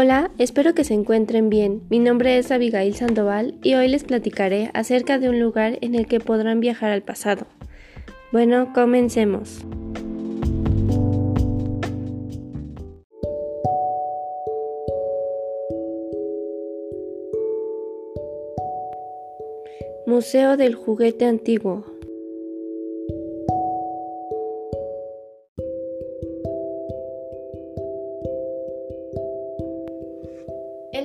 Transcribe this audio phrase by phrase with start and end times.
[0.00, 1.82] Hola, espero que se encuentren bien.
[1.90, 6.06] Mi nombre es Abigail Sandoval y hoy les platicaré acerca de un lugar en el
[6.06, 7.48] que podrán viajar al pasado.
[8.30, 9.66] Bueno, comencemos.
[20.06, 21.97] Museo del Juguete Antiguo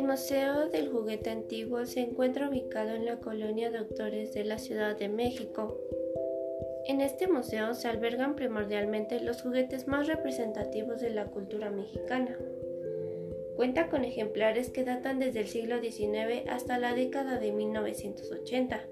[0.03, 4.97] El Museo del Juguete Antiguo se encuentra ubicado en la colonia Doctores de la Ciudad
[4.97, 5.79] de México.
[6.87, 12.37] En este museo se albergan primordialmente los juguetes más representativos de la cultura mexicana.
[13.55, 18.85] Cuenta con ejemplares que datan desde el siglo XIX hasta la década de 1980.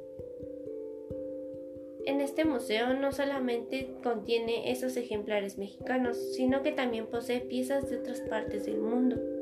[2.06, 7.98] En este museo no solamente contiene esos ejemplares mexicanos, sino que también posee piezas de
[7.98, 9.41] otras partes del mundo.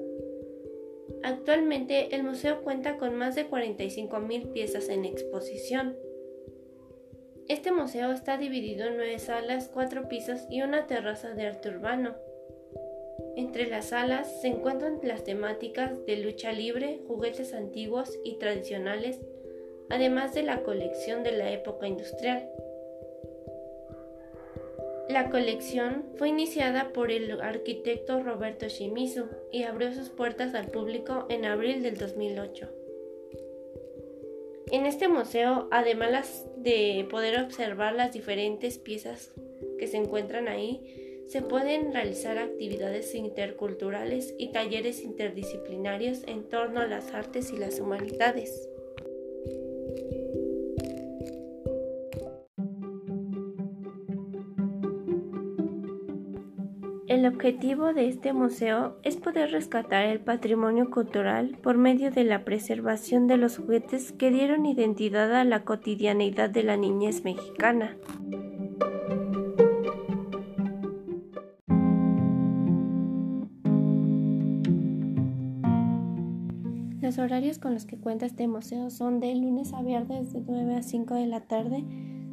[1.30, 5.96] Actualmente el museo cuenta con más de 45.000 piezas en exposición.
[7.48, 12.16] Este museo está dividido en nueve salas, cuatro pisos y una terraza de arte urbano.
[13.36, 19.20] Entre las salas se encuentran las temáticas de lucha libre, juguetes antiguos y tradicionales,
[19.92, 22.50] además de la colección de la época industrial.
[25.10, 31.26] La colección fue iniciada por el arquitecto Roberto Shimizu y abrió sus puertas al público
[31.30, 32.70] en abril del 2008.
[34.72, 39.34] En este museo, además de poder observar las diferentes piezas
[39.80, 46.88] que se encuentran ahí, se pueden realizar actividades interculturales y talleres interdisciplinarios en torno a
[46.88, 48.70] las artes y las humanidades.
[57.10, 62.46] El objetivo de este museo es poder rescatar el patrimonio cultural por medio de la
[62.46, 67.98] preservación de los juguetes que dieron identidad a la cotidianeidad de la niñez mexicana.
[77.02, 80.76] Los horarios con los que cuenta este museo son de lunes a viernes de 9
[80.76, 81.84] a 5 de la tarde,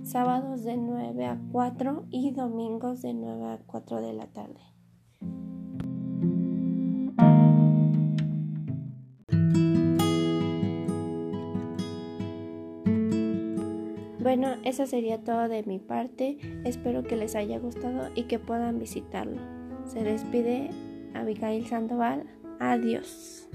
[0.07, 4.61] sábados de 9 a 4 y domingos de 9 a 4 de la tarde.
[14.21, 16.39] Bueno, eso sería todo de mi parte.
[16.65, 19.41] Espero que les haya gustado y que puedan visitarlo.
[19.87, 20.71] Se despide
[21.15, 22.25] Abigail Sandoval.
[22.59, 23.49] Adiós.